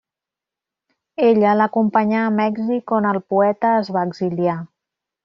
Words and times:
Ella 1.27 1.51
l'acompanyà 1.59 2.23
a 2.23 2.31
Mèxic 2.39 2.95
on 3.01 3.09
el 3.11 3.21
poeta 3.35 3.75
es 3.83 3.93
va 3.99 4.07
exiliar. 4.11 4.57